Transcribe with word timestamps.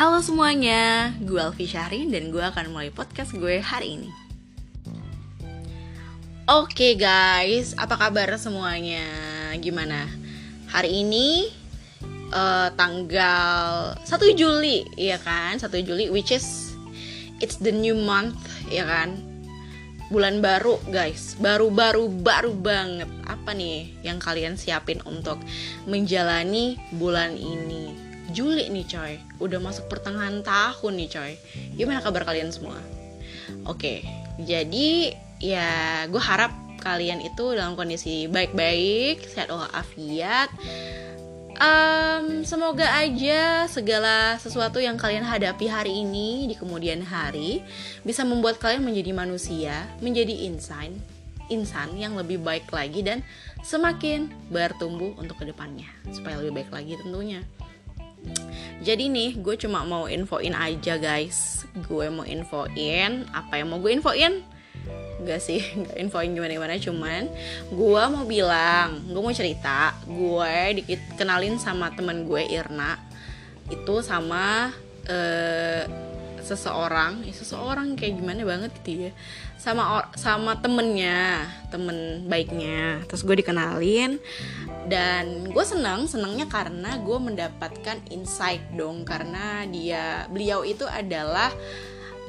Halo 0.00 0.24
semuanya, 0.24 1.12
gue 1.20 1.36
Alfi 1.36 1.68
Syahrin 1.68 2.08
dan 2.08 2.32
gue 2.32 2.40
akan 2.40 2.72
mulai 2.72 2.88
podcast 2.88 3.36
gue 3.36 3.60
hari 3.60 4.00
ini 4.00 4.08
Oke 6.48 6.96
guys, 6.96 7.76
apa 7.76 8.00
kabar 8.00 8.32
semuanya? 8.40 9.04
Gimana? 9.60 10.08
Hari 10.72 11.04
ini 11.04 11.52
uh, 12.32 12.72
tanggal 12.80 13.92
1 14.00 14.40
Juli, 14.40 14.88
ya 14.96 15.20
kan? 15.20 15.60
1 15.60 15.68
Juli, 15.84 16.08
which 16.08 16.32
is 16.32 16.72
it's 17.44 17.60
the 17.60 17.68
new 17.68 17.92
month, 17.92 18.40
ya 18.72 18.88
kan? 18.88 19.20
Bulan 20.08 20.40
baru 20.40 20.80
guys, 20.88 21.36
baru-baru 21.36 22.08
baru 22.08 22.56
banget 22.56 23.10
Apa 23.28 23.52
nih 23.52 24.00
yang 24.00 24.16
kalian 24.16 24.56
siapin 24.56 25.04
untuk 25.04 25.36
menjalani 25.84 26.80
bulan 26.96 27.36
ini? 27.36 28.09
Juli 28.32 28.70
nih 28.70 28.86
coy. 28.86 29.12
Udah 29.42 29.58
masuk 29.58 29.86
pertengahan 29.90 30.42
tahun 30.42 30.92
nih 30.96 31.08
coy. 31.10 31.32
Gimana 31.76 32.00
kabar 32.02 32.24
kalian 32.26 32.50
semua? 32.54 32.78
Oke, 33.66 34.06
jadi 34.40 35.14
ya 35.42 36.04
gue 36.06 36.22
harap 36.22 36.52
kalian 36.80 37.20
itu 37.20 37.52
dalam 37.52 37.76
kondisi 37.76 38.24
baik-baik 38.30 39.20
Sehat 39.28 39.52
walafiat. 39.52 40.48
Um, 41.60 42.40
Semoga 42.40 42.88
aja 42.96 43.68
segala 43.68 44.40
sesuatu 44.40 44.80
yang 44.80 44.96
kalian 44.96 45.28
hadapi 45.28 45.68
hari 45.68 45.92
ini 45.92 46.48
Di 46.48 46.56
kemudian 46.56 47.04
hari 47.04 47.60
Bisa 48.00 48.24
membuat 48.24 48.56
kalian 48.56 48.80
menjadi 48.80 49.12
manusia 49.12 49.84
Menjadi 50.00 50.48
insan 50.48 50.96
insan 51.50 51.98
yang 51.98 52.14
lebih 52.14 52.40
baik 52.40 52.70
lagi 52.70 53.02
dan 53.02 53.26
semakin 53.66 54.30
bertumbuh 54.48 55.18
untuk 55.18 55.42
ke 55.42 55.50
depannya 55.50 55.90
supaya 56.14 56.38
lebih 56.38 56.62
baik 56.62 56.70
lagi 56.70 56.94
tentunya 57.02 57.42
jadi 58.80 59.12
nih 59.12 59.36
gue 59.36 59.60
cuma 59.60 59.84
mau 59.84 60.08
infoin 60.08 60.56
aja 60.56 60.96
guys. 60.96 61.68
Gue 61.84 62.08
mau 62.08 62.24
infoin 62.24 63.28
apa 63.28 63.60
yang 63.60 63.68
mau 63.68 63.78
gue 63.78 63.92
infoin? 63.92 64.40
Gak 65.20 65.40
sih, 65.44 65.60
gak 65.84 66.00
infoin 66.00 66.32
gimana-gimana 66.32 66.80
Cuman 66.80 67.28
gue 67.68 68.02
mau 68.08 68.24
bilang 68.24 69.04
Gue 69.12 69.20
mau 69.20 69.36
cerita 69.36 69.92
Gue 70.08 70.80
dikenalin 70.80 71.60
sama 71.60 71.92
temen 71.92 72.24
gue 72.24 72.40
Irna. 72.48 72.96
Itu 73.68 74.00
sama 74.00 74.72
seseorang 76.50 77.22
ya 77.22 77.30
seseorang 77.30 77.94
kayak 77.94 78.18
gimana 78.18 78.42
banget 78.42 78.70
gitu 78.82 79.06
ya. 79.06 79.12
Sama 79.54 80.10
sama 80.18 80.58
temennya 80.58 81.46
temen 81.70 82.26
baiknya. 82.26 83.06
Terus 83.06 83.22
gue 83.22 83.38
dikenalin. 83.38 84.18
Dan 84.90 85.46
gue 85.46 85.64
senang 85.64 86.10
senangnya 86.10 86.50
karena 86.50 86.98
gue 86.98 87.18
mendapatkan 87.22 88.02
insight 88.10 88.66
dong. 88.74 89.06
Karena 89.06 89.62
dia 89.70 90.26
beliau 90.26 90.66
itu 90.66 90.82
adalah 90.90 91.54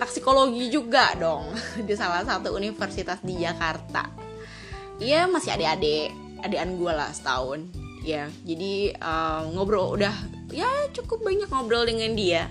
anak 0.00 0.08
psikologi 0.08 0.72
juga 0.72 1.12
dong. 1.20 1.52
Di 1.86 1.92
salah 1.92 2.24
satu 2.24 2.56
universitas 2.56 3.20
di 3.20 3.36
Jakarta. 3.36 4.08
Iya 4.96 5.28
masih 5.28 5.52
adik-adik 5.52 6.08
adikan 6.40 6.80
gue 6.80 6.92
lah 6.92 7.12
setahun. 7.12 7.68
Ya 8.00 8.30
jadi 8.46 8.96
uh, 8.96 9.50
ngobrol 9.52 9.98
udah 9.98 10.14
ya 10.54 10.68
cukup 10.94 11.26
banyak 11.26 11.50
ngobrol 11.50 11.84
dengan 11.84 12.14
dia 12.14 12.46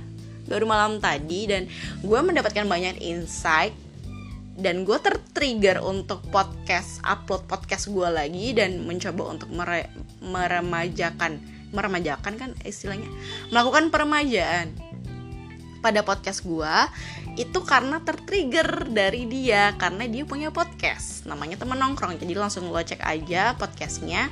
baru 0.45 0.65
malam 0.69 1.01
tadi 1.01 1.49
dan 1.49 1.65
gue 2.01 2.19
mendapatkan 2.21 2.65
banyak 2.65 3.01
insight 3.01 3.73
dan 4.55 4.87
gue 4.87 4.95
tertrigger 5.03 5.83
untuk 5.83 6.23
podcast 6.31 7.03
upload 7.03 7.43
podcast 7.45 7.91
gue 7.91 8.07
lagi 8.07 8.55
dan 8.55 8.87
mencoba 8.87 9.35
untuk 9.35 9.51
mere 9.51 9.91
meremajakan 10.23 11.43
meremajakan 11.75 12.33
kan 12.39 12.49
istilahnya? 12.63 13.11
Melakukan 13.51 13.91
peremajaan 13.91 14.71
pada 15.83 16.01
podcast 16.01 16.47
gue 16.47 16.75
itu 17.35 17.59
karena 17.67 17.99
tertrigger 18.01 18.87
dari 18.89 19.27
dia 19.27 19.75
karena 19.75 20.07
dia 20.07 20.23
punya 20.23 20.49
podcast 20.55 21.27
namanya 21.27 21.59
teman 21.59 21.75
nongkrong. 21.75 22.15
Jadi 22.15 22.31
langsung 22.31 22.71
lo 22.71 22.79
cek 22.79 23.03
aja 23.03 23.59
podcastnya 23.59 24.31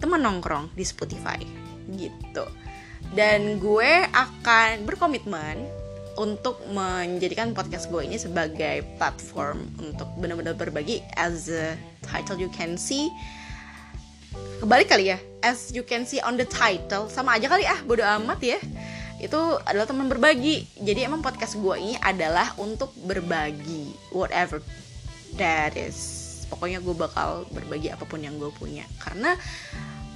teman 0.00 0.24
nongkrong 0.24 0.72
di 0.72 0.82
Spotify 0.88 1.36
gitu 1.92 2.48
dan 3.14 3.58
gue 3.58 4.06
akan 4.14 4.86
berkomitmen 4.86 5.80
untuk 6.20 6.60
menjadikan 6.70 7.56
podcast 7.56 7.88
gue 7.88 8.04
ini 8.04 8.20
sebagai 8.20 8.84
platform 9.00 9.64
untuk 9.80 10.06
benar-benar 10.20 10.52
berbagi. 10.52 11.00
As 11.16 11.48
a 11.48 11.74
title 12.04 12.36
you 12.36 12.52
can 12.52 12.76
see. 12.76 13.08
Kebalik 14.60 14.92
kali 14.92 15.10
ya. 15.10 15.18
As 15.40 15.72
you 15.72 15.80
can 15.80 16.04
see 16.04 16.20
on 16.20 16.36
the 16.36 16.44
title. 16.44 17.08
Sama 17.08 17.40
aja 17.40 17.48
kali 17.48 17.64
ah 17.64 17.80
bodo 17.88 18.04
amat 18.04 18.40
ya. 18.44 18.60
Itu 19.16 19.58
adalah 19.64 19.88
teman 19.88 20.12
berbagi. 20.12 20.68
Jadi 20.84 21.08
emang 21.08 21.24
podcast 21.24 21.56
gue 21.56 21.76
ini 21.80 21.96
adalah 22.04 22.52
untuk 22.60 22.92
berbagi. 23.08 24.12
Whatever 24.12 24.60
that 25.40 25.72
is. 25.74 26.28
Pokoknya 26.52 26.84
gue 26.84 26.92
bakal 26.92 27.48
berbagi 27.48 27.88
apa 27.96 28.04
pun 28.04 28.20
yang 28.20 28.36
gue 28.36 28.52
punya. 28.52 28.84
Karena 29.00 29.32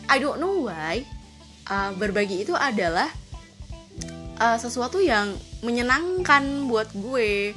I 0.05 0.21
don't 0.21 0.37
know 0.37 0.69
why 0.69 1.24
uh, 1.69 1.91
berbagi 1.97 2.45
itu 2.45 2.53
adalah 2.57 3.09
uh, 4.41 4.59
sesuatu 4.59 5.01
yang 5.01 5.33
menyenangkan 5.65 6.69
buat 6.69 6.91
gue. 6.93 7.57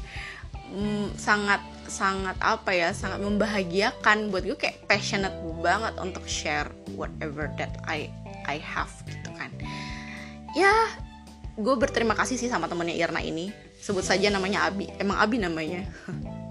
Mm, 0.67 1.15
sangat 1.15 1.63
sangat 1.87 2.35
apa 2.43 2.75
ya 2.75 2.91
sangat 2.91 3.23
membahagiakan 3.23 4.31
buat 4.31 4.43
gue. 4.43 4.57
Kayak 4.59 4.87
passionate 4.87 5.35
banget 5.63 5.95
untuk 5.99 6.23
share 6.27 6.67
whatever 6.95 7.47
that 7.55 7.79
I 7.87 8.11
I 8.47 8.59
have 8.59 8.91
gitu 9.07 9.31
kan. 9.35 9.51
Ya 10.55 10.73
gue 11.57 11.75
berterima 11.75 12.13
kasih 12.13 12.37
sih 12.37 12.51
sama 12.51 12.67
temennya 12.67 12.95
Irna 12.95 13.23
ini. 13.23 13.51
Sebut 13.79 14.03
saja 14.03 14.27
namanya 14.27 14.67
Abi. 14.67 14.91
Emang 14.99 15.21
Abi 15.21 15.39
namanya 15.39 15.87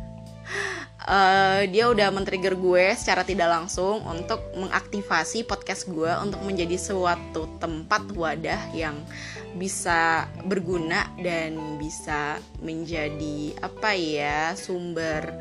uh, 1.07 1.63
dia 1.71 1.89
udah 1.89 2.11
men-trigger 2.11 2.59
gue 2.59 2.93
secara 2.99 3.23
tidak 3.23 3.49
langsung 3.49 4.03
untuk 4.05 4.43
mengaktifasi 4.59 5.47
podcast 5.47 5.89
gue 5.89 6.11
untuk 6.21 6.43
menjadi 6.43 6.77
suatu 6.77 7.47
tempat 7.63 8.13
wadah 8.13 8.75
yang 8.75 8.99
bisa 9.57 10.29
berguna 10.45 11.09
dan 11.23 11.81
bisa 11.81 12.43
menjadi 12.61 13.57
apa 13.65 13.91
ya 13.97 14.53
sumber 14.59 15.33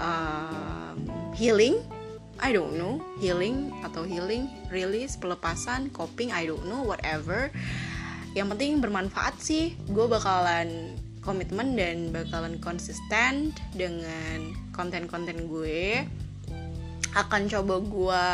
uh, 0.00 0.96
healing. 1.36 1.78
I 2.40 2.56
don't 2.56 2.80
know 2.80 3.04
healing 3.20 3.68
atau 3.84 4.00
healing 4.00 4.48
release 4.72 5.12
pelepasan 5.12 5.92
coping 5.92 6.32
I 6.32 6.48
don't 6.48 6.64
know 6.64 6.80
whatever. 6.80 7.52
Yang 8.32 8.56
penting 8.56 8.80
bermanfaat 8.80 9.36
sih. 9.44 9.76
Gue 9.92 10.08
bakalan 10.08 10.96
komitmen 11.20 11.76
dan 11.76 12.10
bakalan 12.10 12.56
konsisten 12.60 13.52
dengan 13.76 14.56
konten-konten 14.72 15.48
gue 15.48 16.04
akan 17.12 17.50
coba 17.50 17.74
gue 17.82 18.24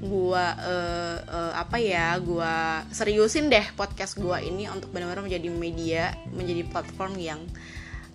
gue 0.00 0.44
uh, 0.64 1.16
uh, 1.20 1.52
apa 1.56 1.76
ya 1.76 2.16
gue 2.16 2.54
seriusin 2.92 3.52
deh 3.52 3.64
podcast 3.76 4.16
gue 4.16 4.36
ini 4.40 4.64
untuk 4.68 4.88
benar-benar 4.92 5.24
menjadi 5.24 5.48
media 5.52 6.04
menjadi 6.32 6.64
platform 6.68 7.20
yang 7.20 7.40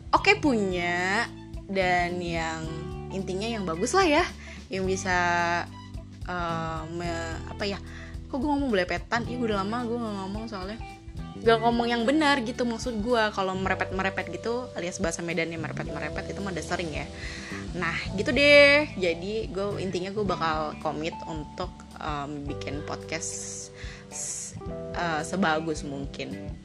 oke 0.09 0.25
okay 0.25 0.37
punya 0.37 1.29
dan 1.69 2.17
yang 2.21 2.65
intinya 3.13 3.45
yang 3.49 3.63
bagus 3.65 3.93
lah 3.93 4.05
ya 4.05 4.25
yang 4.69 4.89
bisa 4.89 5.17
uh, 6.25 6.81
me, 6.89 7.09
apa 7.49 7.63
ya 7.69 7.77
kok 8.25 8.41
gue 8.41 8.49
ngomong 8.49 8.73
belepetan? 8.73 9.23
Gue 9.29 9.53
udah 9.53 9.61
lama 9.61 9.85
gue 9.85 9.97
gak 9.97 10.15
ngomong 10.25 10.43
soalnya 10.49 10.79
gak 11.43 11.59
ngomong 11.59 11.91
yang 11.91 12.07
benar 12.07 12.39
gitu 12.47 12.63
maksud 12.63 13.03
gue 13.03 13.23
kalau 13.35 13.51
merepet 13.59 13.91
merepet 13.91 14.31
gitu 14.31 14.71
alias 14.71 15.03
bahasa 15.03 15.19
Medannya 15.19 15.59
merepet 15.59 15.91
merepet 15.91 16.31
itu 16.31 16.39
mah 16.39 16.55
udah 16.55 16.65
sering 16.65 16.95
ya. 16.95 17.05
Nah 17.75 17.95
gitu 18.15 18.31
deh. 18.31 18.87
Jadi 18.95 19.51
gue 19.51 19.83
intinya 19.83 20.15
gue 20.15 20.23
bakal 20.23 20.79
komit 20.79 21.15
untuk 21.27 21.71
um, 21.99 22.47
bikin 22.47 22.79
podcast 22.87 23.67
uh, 24.95 25.19
sebagus 25.27 25.83
mungkin. 25.83 26.55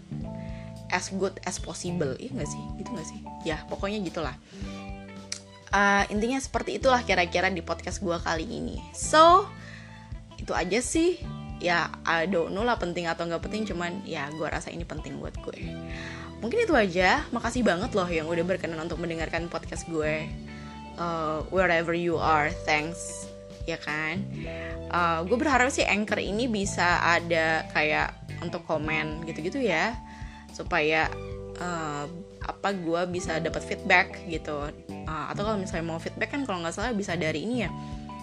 As 0.90 1.10
good 1.10 1.34
as 1.42 1.58
possible. 1.58 2.14
Iya 2.22 2.30
gak 2.38 2.50
sih? 2.50 2.62
Gitu 2.78 2.88
gak 2.94 3.08
sih? 3.10 3.20
Ya 3.42 3.66
pokoknya 3.66 3.98
gitulah. 4.06 4.38
Uh, 5.70 6.02
intinya 6.10 6.38
seperti 6.38 6.82
itulah 6.82 7.02
kira-kira 7.02 7.50
di 7.50 7.62
podcast 7.62 7.98
gue 7.98 8.18
kali 8.22 8.46
ini. 8.46 8.78
So 8.94 9.50
itu 10.38 10.54
aja 10.54 10.78
sih 10.78 11.39
ya 11.60 11.92
I 12.08 12.24
don't 12.24 12.56
know 12.56 12.64
lah 12.64 12.80
penting 12.80 13.04
atau 13.04 13.28
nggak 13.28 13.44
penting 13.44 13.68
cuman 13.68 14.00
ya 14.08 14.32
gue 14.32 14.48
rasa 14.48 14.72
ini 14.72 14.82
penting 14.88 15.20
buat 15.20 15.36
gue. 15.44 15.60
Mungkin 16.40 16.64
itu 16.64 16.72
aja. 16.72 17.22
Makasih 17.30 17.62
banget 17.62 17.92
loh 17.92 18.08
yang 18.08 18.26
udah 18.26 18.44
berkenan 18.44 18.80
untuk 18.80 18.98
mendengarkan 18.98 19.46
podcast 19.52 19.84
gue. 19.86 20.24
Uh, 20.96 21.44
wherever 21.52 21.92
you 21.92 22.16
are 22.16 22.48
thanks. 22.64 23.28
Ya 23.68 23.76
kan? 23.76 24.24
Uh, 24.88 25.20
gue 25.28 25.36
berharap 25.36 25.68
sih 25.68 25.84
anchor 25.84 26.18
ini 26.18 26.48
bisa 26.48 27.04
ada 27.04 27.68
kayak 27.76 28.16
untuk 28.40 28.64
komen 28.64 29.28
gitu-gitu 29.28 29.60
ya. 29.60 29.92
Supaya 30.56 31.12
uh, 31.60 32.08
apa 32.40 32.72
gue 32.72 33.02
bisa 33.12 33.36
dapat 33.36 33.60
feedback 33.60 34.16
gitu. 34.24 34.72
Uh, 34.88 35.26
atau 35.28 35.44
kalau 35.44 35.60
misalnya 35.60 35.92
mau 35.92 36.00
feedback 36.00 36.32
kan 36.32 36.48
kalau 36.48 36.64
nggak 36.64 36.72
salah 36.72 36.96
bisa 36.96 37.20
dari 37.20 37.44
ini 37.44 37.68
ya. 37.68 37.70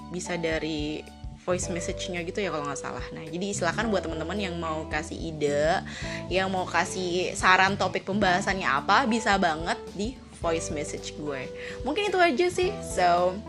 Bisa 0.09 0.41
dari 0.41 1.05
voice 1.47 1.71
message-nya 1.71 2.27
gitu 2.27 2.43
ya 2.43 2.51
kalau 2.51 2.67
nggak 2.67 2.75
salah. 2.75 3.05
Nah, 3.15 3.23
jadi 3.23 3.55
silakan 3.55 3.87
buat 3.87 4.03
teman-teman 4.03 4.35
yang 4.35 4.59
mau 4.59 4.83
kasih 4.91 5.15
ide, 5.15 5.79
yang 6.27 6.51
mau 6.51 6.67
kasih 6.67 7.31
saran 7.39 7.79
topik 7.79 8.03
pembahasannya 8.03 8.67
apa, 8.67 9.07
bisa 9.07 9.39
banget 9.39 9.79
di 9.95 10.19
voice 10.43 10.67
message 10.75 11.15
gue. 11.15 11.47
Mungkin 11.87 12.11
itu 12.11 12.19
aja 12.19 12.47
sih. 12.51 12.75
So, 12.83 13.39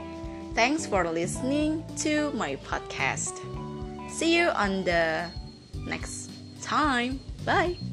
thanks 0.55 0.87
for 0.87 1.03
listening 1.11 1.83
to 2.07 2.31
my 2.39 2.55
podcast. 2.63 3.35
See 4.07 4.39
you 4.39 4.55
on 4.55 4.87
the 4.87 5.27
next 5.83 6.31
time. 6.63 7.19
Bye. 7.43 7.88